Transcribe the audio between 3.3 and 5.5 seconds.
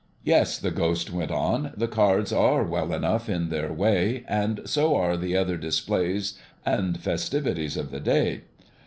their way, and so are the